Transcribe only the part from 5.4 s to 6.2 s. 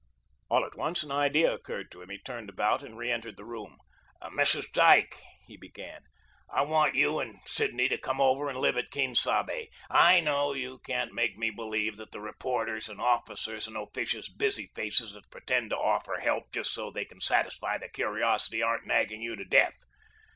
he began,